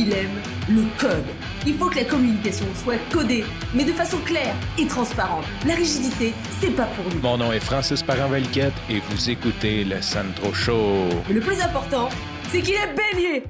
il 0.00 0.12
aime 0.14 0.40
le 0.68 0.84
code. 0.98 1.26
Il 1.66 1.74
faut 1.74 1.90
que 1.90 1.96
la 1.96 2.04
communication 2.04 2.64
soit 2.74 2.98
codée, 3.12 3.44
mais 3.74 3.84
de 3.84 3.92
façon 3.92 4.16
claire 4.24 4.54
et 4.78 4.86
transparente. 4.86 5.44
La 5.66 5.74
rigidité, 5.74 6.32
c'est 6.58 6.74
pas 6.74 6.86
pour 6.86 7.04
nous. 7.12 7.20
Mon 7.20 7.36
nom 7.36 7.52
est 7.52 7.60
Francis 7.60 8.02
parent 8.02 8.32
et 8.34 9.00
vous 9.10 9.30
écoutez 9.30 9.84
le 9.84 10.00
Sandro 10.00 10.54
Show. 10.54 11.08
Mais 11.28 11.34
le 11.34 11.40
plus 11.40 11.60
important, 11.60 12.08
c'est 12.48 12.62
qu'il 12.62 12.74
est 12.74 12.94
bélier. 12.94 13.44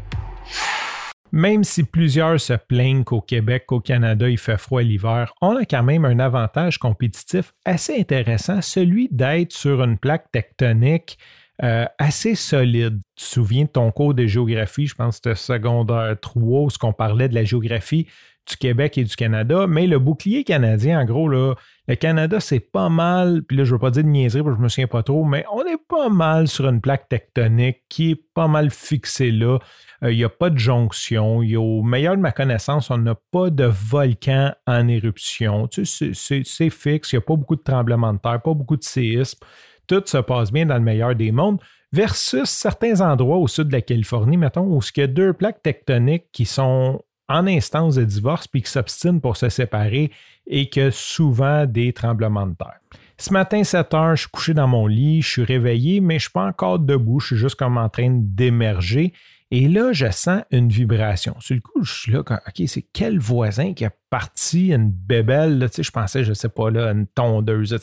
Même 1.30 1.62
si 1.62 1.84
plusieurs 1.84 2.41
se 2.41 2.55
plaignent 2.55 3.05
qu'au 3.05 3.20
Québec, 3.20 3.66
qu'au 3.69 3.78
Canada, 3.78 4.28
il 4.28 4.38
fait 4.38 4.59
froid 4.59 4.82
l'hiver, 4.82 5.32
on 5.41 5.55
a 5.55 5.64
quand 5.64 5.84
même 5.84 6.05
un 6.05 6.19
avantage 6.19 6.78
compétitif 6.78 7.52
assez 7.64 8.01
intéressant, 8.01 8.60
celui 8.60 9.09
d'être 9.12 9.52
sur 9.52 9.84
une 9.84 9.98
plaque 9.98 10.32
tectonique 10.32 11.16
euh, 11.62 11.84
assez 11.98 12.34
solide. 12.34 13.00
Tu 13.16 13.24
te 13.24 13.30
souviens 13.30 13.64
de 13.64 13.70
ton 13.70 13.91
cours 13.91 14.14
de 14.14 14.27
géographie, 14.27 14.87
je 14.87 14.95
pense 14.95 15.20
que 15.20 15.34
c'était 15.34 15.34
secondaire 15.34 16.16
3, 16.20 16.60
où 16.62 16.69
qu'on 16.80 16.92
parlait 16.92 17.28
de 17.28 17.34
la 17.34 17.45
géographie 17.45 18.06
du 18.48 18.56
Québec 18.56 18.98
et 18.98 19.05
du 19.05 19.14
Canada, 19.14 19.66
mais 19.69 19.86
le 19.86 19.98
bouclier 19.98 20.45
canadien, 20.45 21.00
en 21.00 21.05
gros, 21.05 21.28
là, 21.28 21.55
le 21.86 21.95
Canada, 21.95 22.41
c'est 22.41 22.60
pas 22.60 22.88
mal, 22.88 23.42
puis 23.42 23.56
là, 23.56 23.64
je 23.64 23.73
veux 23.73 23.78
pas 23.78 23.91
dire 23.91 24.05
de 24.05 24.09
niaiserie, 24.09 24.42
parce 24.42 24.55
que 24.55 24.59
je 24.59 24.64
me 24.64 24.69
souviens 24.69 24.86
pas 24.86 25.02
trop, 25.02 25.24
mais 25.24 25.45
on 25.52 25.64
est 25.66 25.80
pas 25.88 26.09
mal 26.09 26.48
sur 26.48 26.66
une 26.69 26.80
plaque 26.80 27.09
tectonique 27.09 27.83
qui 27.88 28.12
est 28.12 28.24
pas 28.34 28.48
mal 28.48 28.70
fixée 28.70 29.30
là. 29.30 29.58
Euh, 30.02 30.12
il 30.12 30.16
n'y 30.16 30.24
a 30.24 30.28
pas 30.28 30.50
de 30.50 30.58
jonction. 30.58 31.38
Au 31.38 31.83
meilleur 31.83 32.16
de 32.16 32.22
ma 32.22 32.33
connaissance, 32.33 32.91
on 32.91 32.98
n'a 32.98 33.14
pas 33.30 33.50
de 33.50 33.64
volcan 33.64 34.52
en 34.66 34.88
éruption. 34.88 35.69
C'est 35.70 36.70
fixe, 36.70 37.12
il 37.12 37.16
n'y 37.16 37.19
a 37.19 37.27
pas 37.27 37.36
beaucoup 37.36 37.56
de 37.56 37.62
tremblements 37.62 38.14
de 38.14 38.19
terre, 38.19 38.41
pas 38.41 38.55
beaucoup 38.55 38.77
de 38.77 38.84
séismes. 38.84 39.38
Tout 39.90 40.04
se 40.06 40.18
passe 40.18 40.52
bien 40.52 40.66
dans 40.66 40.76
le 40.76 40.82
meilleur 40.82 41.16
des 41.16 41.32
mondes 41.32 41.58
versus 41.92 42.48
certains 42.48 43.00
endroits 43.00 43.38
au 43.38 43.48
sud 43.48 43.66
de 43.66 43.72
la 43.72 43.82
Californie, 43.82 44.36
mettons, 44.36 44.62
où 44.62 44.78
il 44.78 45.00
y 45.00 45.02
a 45.02 45.08
deux 45.08 45.32
plaques 45.32 45.64
tectoniques 45.64 46.27
qui 46.30 46.44
sont 46.44 47.02
en 47.28 47.44
instance 47.48 47.97
de 47.97 48.05
divorce 48.05 48.47
puis 48.47 48.62
qui 48.62 48.70
s'obstinent 48.70 49.19
pour 49.19 49.36
se 49.36 49.48
séparer 49.48 50.12
et 50.47 50.70
que 50.70 50.91
souvent 50.92 51.66
des 51.66 51.92
tremblements 51.92 52.47
de 52.47 52.55
terre. 52.55 52.78
Ce 53.19 53.32
matin, 53.32 53.64
7 53.64 53.92
heures, 53.94 54.14
je 54.14 54.20
suis 54.20 54.30
couché 54.30 54.55
dans 54.55 54.69
mon 54.69 54.86
lit, 54.86 55.22
je 55.22 55.28
suis 55.28 55.42
réveillé, 55.42 56.00
mais 56.00 56.14
je 56.14 56.16
ne 56.19 56.20
suis 56.20 56.30
pas 56.30 56.47
encore 56.47 56.78
debout, 56.78 57.19
je 57.19 57.27
suis 57.27 57.36
juste 57.36 57.56
comme 57.56 57.77
en 57.77 57.88
train 57.88 58.10
d'émerger. 58.12 59.12
Et 59.50 59.66
là, 59.66 59.92
je 59.92 60.08
sens 60.12 60.42
une 60.52 60.69
vibration. 60.69 61.34
Sur 61.41 61.56
le 61.56 61.62
coup, 61.62 61.82
je 61.82 61.92
suis 61.92 62.12
là, 62.12 62.20
OK, 62.20 62.62
c'est 62.69 62.86
quel 62.92 63.19
voisin 63.19 63.75
qui 63.75 63.84
a 63.84 63.91
parti 64.08 64.69
une 64.69 64.92
bébelle, 64.92 65.58
là, 65.58 65.66
je 65.77 65.91
pensais, 65.91 66.22
je 66.22 66.28
ne 66.28 66.34
sais 66.34 66.48
pas, 66.48 66.70
là, 66.70 66.92
une 66.92 67.08
tondeuse. 67.08 67.77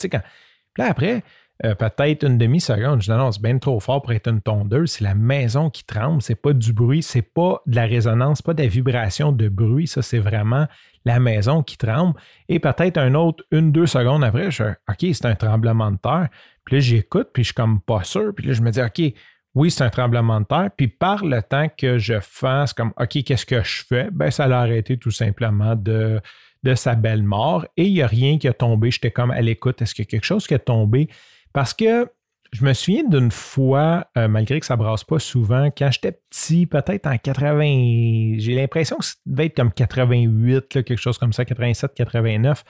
Là, 0.78 0.86
après, 0.86 1.22
euh, 1.64 1.74
peut-être 1.74 2.24
une 2.24 2.38
demi-seconde. 2.38 3.02
Je 3.02 3.10
dis 3.10 3.18
non, 3.18 3.32
c'est 3.32 3.42
bien 3.42 3.58
trop 3.58 3.80
fort 3.80 4.00
pour 4.00 4.12
être 4.12 4.28
une 4.28 4.40
tondeuse. 4.40 4.92
C'est 4.92 5.04
la 5.04 5.14
maison 5.14 5.70
qui 5.70 5.84
tremble, 5.84 6.22
c'est 6.22 6.40
pas 6.40 6.52
du 6.52 6.72
bruit, 6.72 7.02
c'est 7.02 7.22
pas 7.22 7.62
de 7.66 7.74
la 7.74 7.84
résonance, 7.84 8.42
pas 8.42 8.54
de 8.54 8.62
la 8.62 8.68
vibration 8.68 9.32
de 9.32 9.48
bruit. 9.48 9.88
Ça, 9.88 10.00
c'est 10.02 10.20
vraiment 10.20 10.66
la 11.04 11.18
maison 11.18 11.62
qui 11.64 11.76
tremble. 11.76 12.14
Et 12.48 12.60
peut-être 12.60 12.98
un 12.98 13.14
autre, 13.14 13.44
une, 13.50 13.72
deux 13.72 13.86
secondes 13.86 14.22
après, 14.22 14.50
je 14.50 14.64
OK, 14.88 14.98
c'est 15.00 15.26
un 15.26 15.34
tremblement 15.34 15.90
de 15.90 15.96
terre. 15.96 16.28
Puis 16.64 16.76
là, 16.76 16.80
j'écoute, 16.80 17.30
puis 17.32 17.42
je 17.42 17.48
suis 17.48 17.54
comme 17.54 17.80
pas 17.80 18.04
sûr. 18.04 18.32
Puis 18.36 18.46
là, 18.46 18.52
je 18.52 18.62
me 18.62 18.70
dis 18.70 18.80
OK, 18.80 19.14
oui, 19.54 19.72
c'est 19.72 19.82
un 19.82 19.90
tremblement 19.90 20.40
de 20.40 20.46
terre. 20.46 20.70
Puis 20.76 20.86
par 20.86 21.24
le 21.24 21.42
temps 21.42 21.66
que 21.76 21.98
je 21.98 22.20
fasse 22.20 22.72
comme 22.72 22.92
OK, 23.00 23.24
qu'est-ce 23.24 23.46
que 23.46 23.64
je 23.64 23.82
fais? 23.84 24.10
Ben, 24.12 24.30
ça 24.30 24.46
l'a 24.46 24.60
arrêté 24.60 24.96
tout 24.96 25.10
simplement 25.10 25.74
de, 25.74 26.20
de 26.62 26.74
sa 26.76 26.94
belle 26.94 27.24
mort. 27.24 27.66
Et 27.76 27.86
il 27.86 27.94
n'y 27.94 28.02
a 28.02 28.06
rien 28.06 28.38
qui 28.38 28.46
a 28.46 28.52
tombé. 28.52 28.92
J'étais 28.92 29.10
comme 29.10 29.32
à 29.32 29.40
l'écoute. 29.40 29.82
Est-ce 29.82 29.94
qu'il 29.94 30.04
y 30.04 30.08
a 30.08 30.10
quelque 30.10 30.24
chose 30.24 30.46
qui 30.46 30.54
a 30.54 30.60
tombé? 30.60 31.08
Parce 31.52 31.74
que 31.74 32.08
je 32.52 32.64
me 32.64 32.72
souviens 32.72 33.04
d'une 33.04 33.30
fois, 33.30 34.06
euh, 34.16 34.28
malgré 34.28 34.58
que 34.60 34.66
ça 34.66 34.76
brasse 34.76 35.04
pas 35.04 35.18
souvent, 35.18 35.66
quand 35.66 35.90
j'étais 35.90 36.12
petit, 36.12 36.66
peut-être 36.66 37.06
en 37.06 37.18
80, 37.18 38.38
j'ai 38.38 38.54
l'impression 38.54 38.96
que 38.96 39.04
ça 39.04 39.14
devait 39.26 39.46
être 39.46 39.56
comme 39.56 39.72
88, 39.72 40.68
quelque 40.68 40.96
chose 40.96 41.18
comme 41.18 41.32
ça, 41.32 41.44
87, 41.44 41.92
89. 41.94 42.64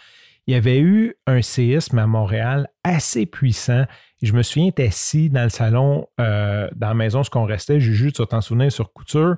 Il 0.47 0.55
y 0.55 0.57
avait 0.57 0.81
eu 0.81 1.15
un 1.27 1.43
séisme 1.43 1.99
à 1.99 2.07
Montréal 2.07 2.69
assez 2.83 3.27
puissant. 3.27 3.85
je 4.23 4.33
me 4.33 4.43
souviens 4.43 4.69
être 4.69 4.81
assis 4.81 5.29
dans 5.29 5.45
le 5.45 5.51
salon, 5.51 6.07
euh, 6.21 6.69
dans 6.75 6.89
la 6.89 6.95
maison, 6.95 7.23
ce 7.23 7.31
qu'on 7.31 7.45
restait, 7.45 7.79
Juju, 7.79 8.13
tu 8.13 8.27
t'en 8.27 8.41
souvenir, 8.41 8.73
sur 8.73 8.93
couture, 8.93 9.37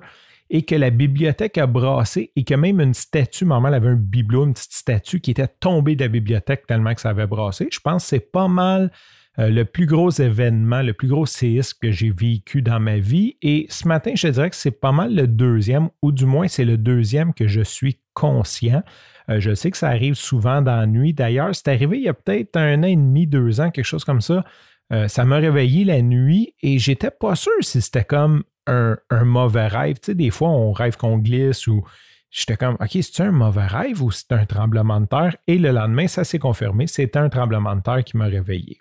et 0.49 0.63
que 0.63 0.75
la 0.75 0.89
bibliothèque 0.89 1.57
a 1.57 1.67
brassé 1.67 2.31
et 2.35 2.43
que 2.43 2.53
même 2.55 2.81
une 2.81 2.93
statue, 2.93 3.45
maman 3.45 3.67
avait 3.67 3.89
un 3.89 3.95
bibelot, 3.95 4.45
une 4.45 4.53
petite 4.53 4.73
statue 4.73 5.19
qui 5.21 5.31
était 5.31 5.47
tombée 5.47 5.95
de 5.95 6.03
la 6.03 6.07
bibliothèque 6.07 6.65
tellement 6.65 6.93
que 6.93 7.01
ça 7.01 7.09
avait 7.09 7.27
brassé. 7.27 7.67
Je 7.71 7.79
pense 7.79 8.03
que 8.03 8.09
c'est 8.09 8.31
pas 8.31 8.47
mal 8.47 8.91
euh, 9.39 9.49
le 9.49 9.63
plus 9.63 9.85
gros 9.85 10.09
événement, 10.09 10.81
le 10.81 10.93
plus 10.93 11.07
gros 11.07 11.25
séisme 11.25 11.77
que 11.81 11.91
j'ai 11.91 12.11
vécu 12.11 12.61
dans 12.61 12.79
ma 12.79 12.97
vie. 12.97 13.37
Et 13.41 13.65
ce 13.69 13.87
matin, 13.87 14.11
je 14.15 14.27
dirais 14.27 14.49
que 14.49 14.55
c'est 14.55 14.71
pas 14.71 14.91
mal 14.91 15.15
le 15.15 15.27
deuxième, 15.27 15.89
ou 16.01 16.11
du 16.11 16.25
moins 16.25 16.47
c'est 16.47 16.65
le 16.65 16.77
deuxième 16.77 17.33
que 17.33 17.47
je 17.47 17.61
suis 17.61 17.99
conscient. 18.13 18.83
Euh, 19.29 19.39
je 19.39 19.53
sais 19.53 19.71
que 19.71 19.77
ça 19.77 19.87
arrive 19.87 20.15
souvent 20.15 20.61
dans 20.61 20.75
la 20.75 20.85
nuit. 20.85 21.13
D'ailleurs, 21.13 21.55
c'est 21.55 21.69
arrivé 21.69 21.97
il 21.97 22.03
y 22.03 22.09
a 22.09 22.13
peut-être 22.13 22.57
un 22.57 22.83
an 22.83 22.87
et 22.87 22.95
demi, 22.95 23.25
deux 23.25 23.61
ans, 23.61 23.71
quelque 23.71 23.85
chose 23.85 24.03
comme 24.03 24.21
ça. 24.21 24.43
Euh, 24.91 25.07
ça 25.07 25.23
m'a 25.23 25.37
réveillé 25.37 25.85
la 25.85 26.01
nuit 26.01 26.53
et 26.61 26.77
j'étais 26.77 27.11
pas 27.11 27.35
sûr 27.35 27.53
si 27.61 27.81
c'était 27.81 28.03
comme 28.03 28.43
un, 28.67 28.97
mauvais 29.23 29.67
rêve. 29.67 29.95
Tu 29.95 30.07
sais, 30.07 30.15
des 30.15 30.29
fois, 30.29 30.49
on 30.49 30.73
rêve 30.73 30.97
qu'on 30.97 31.17
glisse 31.17 31.67
ou 31.67 31.85
j'étais 32.29 32.57
comme, 32.57 32.75
OK, 32.79 32.89
c'est 32.91 33.21
un 33.21 33.31
mauvais 33.31 33.65
rêve 33.65 34.01
ou 34.03 34.11
c'est 34.11 34.31
un 34.33 34.45
tremblement 34.45 34.99
de 34.99 35.05
terre? 35.05 35.37
Et 35.47 35.57
le 35.57 35.71
lendemain, 35.71 36.07
ça 36.07 36.25
s'est 36.25 36.39
confirmé, 36.39 36.87
c'était 36.87 37.19
un 37.19 37.29
tremblement 37.29 37.75
de 37.75 37.81
terre 37.81 38.03
qui 38.03 38.17
m'a 38.17 38.25
réveillé. 38.25 38.79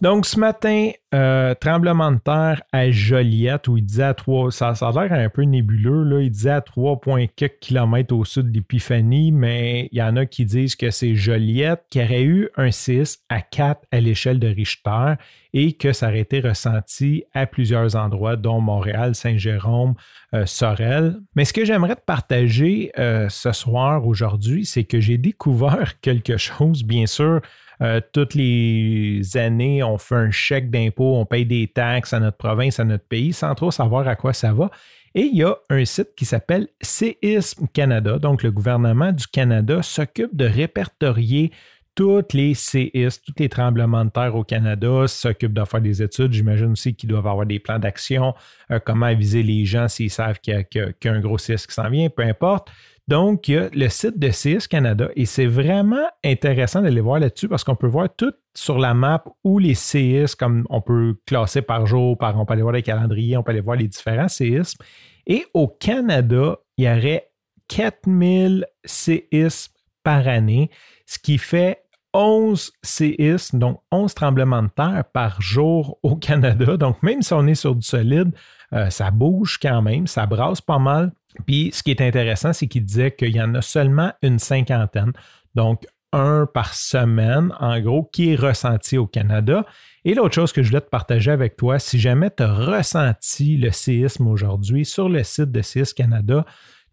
Donc, 0.00 0.24
ce 0.24 0.40
matin, 0.40 0.92
euh, 1.12 1.54
tremblement 1.54 2.10
de 2.10 2.18
terre 2.18 2.62
à 2.72 2.90
Joliette, 2.90 3.68
où 3.68 3.76
il 3.76 3.84
disait 3.84 4.04
à 4.04 4.14
3, 4.14 4.50
ça, 4.50 4.74
ça 4.74 4.88
a 4.88 4.92
l'air 4.92 5.12
un 5.12 5.28
peu 5.28 5.42
nébuleux, 5.42 6.04
là, 6.04 6.22
il 6.22 6.30
disait 6.30 6.52
à 6.52 6.62
3,4 6.62 7.58
km 7.60 8.16
au 8.16 8.24
sud 8.24 8.50
d'Épiphanie, 8.50 9.30
mais 9.30 9.90
il 9.92 9.98
y 9.98 10.02
en 10.02 10.16
a 10.16 10.24
qui 10.24 10.46
disent 10.46 10.74
que 10.74 10.90
c'est 10.90 11.14
Joliette 11.14 11.84
qui 11.90 12.02
aurait 12.02 12.22
eu 12.22 12.48
un 12.56 12.70
6 12.70 13.18
à 13.28 13.42
4 13.42 13.82
à 13.92 14.00
l'échelle 14.00 14.38
de 14.38 14.48
Richter 14.48 15.16
et 15.52 15.74
que 15.74 15.92
ça 15.92 16.08
aurait 16.08 16.20
été 16.20 16.40
ressenti 16.40 17.24
à 17.34 17.44
plusieurs 17.44 17.94
endroits, 17.94 18.36
dont 18.36 18.62
Montréal, 18.62 19.14
Saint-Jérôme, 19.14 19.94
euh, 20.32 20.46
Sorel. 20.46 21.20
Mais 21.34 21.44
ce 21.44 21.52
que 21.52 21.66
j'aimerais 21.66 21.96
te 21.96 22.04
partager 22.06 22.90
euh, 22.98 23.28
ce 23.28 23.52
soir, 23.52 24.06
aujourd'hui, 24.06 24.64
c'est 24.64 24.84
que 24.84 24.98
j'ai 24.98 25.18
découvert 25.18 25.98
quelque 26.00 26.38
chose, 26.38 26.84
bien 26.84 27.04
sûr, 27.04 27.42
euh, 27.82 28.00
toutes 28.12 28.34
les 28.34 29.22
années, 29.36 29.82
on 29.82 29.98
fait 29.98 30.14
un 30.14 30.30
chèque 30.30 30.70
d'impôt, 30.70 31.16
on 31.16 31.24
paye 31.24 31.46
des 31.46 31.68
taxes 31.68 32.12
à 32.12 32.20
notre 32.20 32.36
province, 32.36 32.78
à 32.78 32.84
notre 32.84 33.04
pays, 33.04 33.32
sans 33.32 33.54
trop 33.54 33.70
savoir 33.70 34.06
à 34.06 34.16
quoi 34.16 34.32
ça 34.32 34.52
va. 34.52 34.70
Et 35.14 35.22
il 35.22 35.36
y 35.36 35.42
a 35.42 35.56
un 35.70 35.84
site 35.84 36.14
qui 36.16 36.24
s'appelle 36.24 36.68
Séisme 36.80 37.66
Canada. 37.72 38.18
Donc, 38.18 38.42
le 38.42 38.52
gouvernement 38.52 39.12
du 39.12 39.26
Canada 39.26 39.82
s'occupe 39.82 40.36
de 40.36 40.44
répertorier 40.44 41.50
toutes 41.96 42.32
les 42.32 42.54
séismes, 42.54 43.20
tous 43.26 43.34
les 43.38 43.48
tremblements 43.48 44.04
de 44.04 44.10
terre 44.10 44.36
au 44.36 44.44
Canada, 44.44 45.06
s'occupe 45.08 45.52
de 45.52 45.64
faire 45.64 45.80
des 45.80 46.02
études. 46.02 46.32
J'imagine 46.32 46.72
aussi 46.72 46.94
qu'ils 46.94 47.08
doivent 47.08 47.26
avoir 47.26 47.46
des 47.46 47.58
plans 47.58 47.78
d'action, 47.78 48.34
euh, 48.70 48.78
comment 48.78 49.06
aviser 49.06 49.42
les 49.42 49.64
gens 49.64 49.88
s'ils 49.88 50.10
savent 50.10 50.38
qu'il 50.38 50.66
y, 50.74 51.08
a 51.08 51.12
un 51.12 51.20
gros 51.20 51.38
séisme 51.38 51.66
qui 51.66 51.74
s'en 51.74 51.90
vient, 51.90 52.08
peu 52.08 52.22
importe. 52.22 52.70
Donc, 53.10 53.48
il 53.48 53.54
y 53.54 53.58
a 53.58 53.68
le 53.72 53.88
site 53.88 54.20
de 54.20 54.28
CS 54.28 54.68
Canada 54.68 55.08
et 55.16 55.26
c'est 55.26 55.46
vraiment 55.46 56.06
intéressant 56.24 56.80
d'aller 56.80 57.00
voir 57.00 57.18
là-dessus 57.18 57.48
parce 57.48 57.64
qu'on 57.64 57.74
peut 57.74 57.88
voir 57.88 58.08
tout 58.16 58.32
sur 58.54 58.78
la 58.78 58.94
map 58.94 59.24
où 59.42 59.58
les 59.58 59.74
séismes, 59.74 60.36
comme 60.38 60.64
on 60.70 60.80
peut 60.80 61.16
classer 61.26 61.60
par 61.60 61.86
jour, 61.86 62.16
par, 62.16 62.38
on 62.38 62.46
peut 62.46 62.52
aller 62.52 62.62
voir 62.62 62.72
les 62.72 62.84
calendriers, 62.84 63.36
on 63.36 63.42
peut 63.42 63.50
aller 63.50 63.62
voir 63.62 63.76
les 63.76 63.88
différents 63.88 64.28
séismes. 64.28 64.78
Et 65.26 65.44
au 65.54 65.66
Canada, 65.66 66.58
il 66.76 66.84
y 66.84 66.88
aurait 66.88 67.32
4000 67.66 68.64
séismes 68.84 69.72
par 70.04 70.28
année, 70.28 70.70
ce 71.04 71.18
qui 71.18 71.38
fait 71.38 71.82
11 72.14 72.70
séismes, 72.80 73.58
donc 73.58 73.80
11 73.90 74.14
tremblements 74.14 74.62
de 74.62 74.68
terre 74.68 75.02
par 75.12 75.42
jour 75.42 75.98
au 76.04 76.14
Canada. 76.16 76.76
Donc, 76.76 77.02
même 77.02 77.22
si 77.22 77.32
on 77.32 77.44
est 77.48 77.56
sur 77.56 77.74
du 77.74 77.82
solide, 77.82 78.30
euh, 78.72 78.88
ça 78.88 79.10
bouge 79.10 79.58
quand 79.60 79.82
même, 79.82 80.06
ça 80.06 80.26
brasse 80.26 80.60
pas 80.60 80.78
mal. 80.78 81.10
Puis 81.46 81.70
ce 81.72 81.82
qui 81.82 81.90
est 81.90 82.00
intéressant, 82.00 82.52
c'est 82.52 82.66
qu'il 82.66 82.84
disait 82.84 83.12
qu'il 83.12 83.34
y 83.34 83.42
en 83.42 83.54
a 83.54 83.62
seulement 83.62 84.12
une 84.22 84.38
cinquantaine, 84.38 85.12
donc 85.54 85.84
un 86.12 86.46
par 86.46 86.74
semaine, 86.74 87.52
en 87.60 87.78
gros, 87.80 88.08
qui 88.12 88.32
est 88.32 88.36
ressenti 88.36 88.98
au 88.98 89.06
Canada. 89.06 89.64
Et 90.04 90.14
l'autre 90.14 90.34
chose 90.34 90.52
que 90.52 90.62
je 90.62 90.68
voulais 90.68 90.80
te 90.80 90.88
partager 90.88 91.30
avec 91.30 91.56
toi, 91.56 91.78
si 91.78 92.00
jamais 92.00 92.30
tu 92.30 92.42
as 92.42 92.52
ressenti 92.52 93.56
le 93.56 93.70
séisme 93.70 94.26
aujourd'hui 94.26 94.84
sur 94.84 95.08
le 95.08 95.22
site 95.22 95.52
de 95.52 95.62
Séisme 95.62 95.94
Canada, 95.94 96.44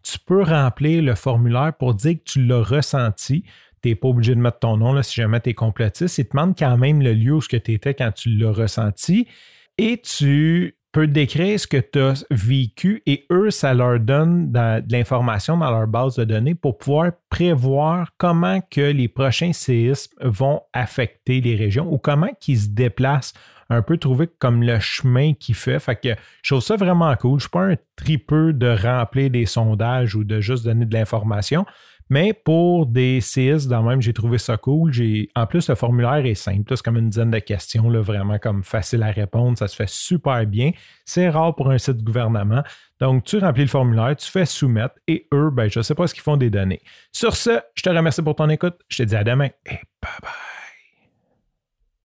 tu 0.02 0.18
peux 0.20 0.42
remplir 0.42 1.02
le 1.02 1.14
formulaire 1.14 1.72
pour 1.76 1.94
dire 1.94 2.14
que 2.14 2.24
tu 2.24 2.44
l'as 2.44 2.62
ressenti. 2.62 3.44
Tu 3.82 3.88
n'es 3.88 3.94
pas 3.94 4.08
obligé 4.08 4.34
de 4.34 4.40
mettre 4.40 4.60
ton 4.60 4.76
nom 4.76 4.92
là, 4.92 5.02
si 5.02 5.16
jamais 5.16 5.40
tu 5.40 5.50
es 5.50 5.54
complotiste. 5.54 6.18
Il 6.18 6.26
te 6.26 6.30
demande 6.30 6.56
quand 6.56 6.76
même 6.78 7.02
le 7.02 7.12
lieu 7.12 7.34
où 7.34 7.42
tu 7.42 7.56
étais 7.56 7.94
quand 7.94 8.12
tu 8.12 8.30
l'as 8.30 8.52
ressenti. 8.52 9.26
Et 9.78 10.00
tu 10.00 10.77
peut 10.98 11.06
décrire 11.06 11.60
ce 11.60 11.68
que 11.68 11.76
tu 11.76 12.00
as 12.00 12.24
vécu 12.28 13.04
et 13.06 13.24
eux, 13.30 13.52
ça 13.52 13.72
leur 13.72 14.00
donne 14.00 14.50
de, 14.50 14.82
l'information 14.92 15.56
dans 15.56 15.70
leur 15.70 15.86
base 15.86 16.16
de 16.16 16.24
données 16.24 16.56
pour 16.56 16.76
pouvoir 16.76 17.12
prévoir 17.30 18.08
comment 18.18 18.60
que 18.68 18.80
les 18.80 19.06
prochains 19.06 19.52
séismes 19.52 20.12
vont 20.20 20.60
affecter 20.72 21.40
les 21.40 21.54
régions 21.54 21.86
ou 21.88 21.98
comment 21.98 22.30
qu'ils 22.40 22.58
se 22.58 22.68
déplacent 22.70 23.32
un 23.70 23.80
peu 23.80 23.96
trouver 23.96 24.28
comme 24.40 24.64
le 24.64 24.80
chemin 24.80 25.34
qu'il 25.34 25.54
fait. 25.54 25.78
Fait 25.78 25.94
que 25.94 26.16
je 26.42 26.52
trouve 26.52 26.64
ça 26.64 26.74
vraiment 26.74 27.14
cool. 27.14 27.30
Je 27.30 27.34
ne 27.34 27.40
suis 27.42 27.50
pas 27.50 27.66
un 27.66 27.76
tripeux 27.94 28.52
de 28.52 28.66
remplir 28.66 29.30
des 29.30 29.46
sondages 29.46 30.16
ou 30.16 30.24
de 30.24 30.40
juste 30.40 30.64
donner 30.64 30.84
de 30.84 30.94
l'information. 30.94 31.64
Mais 32.10 32.32
pour 32.32 32.86
des 32.86 33.20
CS, 33.20 33.66
dans 33.66 33.82
même, 33.82 34.00
j'ai 34.00 34.12
trouvé 34.12 34.38
ça 34.38 34.56
cool. 34.56 34.92
En 35.34 35.46
plus, 35.46 35.68
le 35.68 35.74
formulaire 35.74 36.24
est 36.24 36.34
simple. 36.34 36.76
C'est 36.76 36.82
comme 36.82 36.96
une 36.96 37.10
dizaine 37.10 37.30
de 37.30 37.38
questions, 37.38 37.90
là, 37.90 38.00
vraiment 38.00 38.38
comme 38.38 38.62
facile 38.62 39.02
à 39.02 39.10
répondre. 39.10 39.58
Ça 39.58 39.68
se 39.68 39.76
fait 39.76 39.88
super 39.88 40.46
bien. 40.46 40.70
C'est 41.04 41.28
rare 41.28 41.54
pour 41.54 41.70
un 41.70 41.78
site 41.78 42.02
gouvernement. 42.02 42.62
Donc, 43.00 43.24
tu 43.24 43.38
remplis 43.38 43.62
le 43.62 43.68
formulaire, 43.68 44.16
tu 44.16 44.30
fais 44.30 44.46
soumettre 44.46 44.94
et 45.06 45.26
eux, 45.32 45.50
ben, 45.50 45.68
je 45.68 45.78
ne 45.78 45.82
sais 45.82 45.94
pas 45.94 46.06
ce 46.06 46.14
qu'ils 46.14 46.22
font 46.22 46.36
des 46.36 46.50
données. 46.50 46.80
Sur 47.12 47.36
ce, 47.36 47.60
je 47.74 47.82
te 47.82 47.90
remercie 47.90 48.22
pour 48.22 48.34
ton 48.34 48.48
écoute. 48.48 48.76
Je 48.88 48.98
te 48.98 49.02
dis 49.08 49.16
à 49.16 49.24
demain 49.24 49.50
et 49.66 49.78
bye 50.02 50.10
bye. 50.22 50.57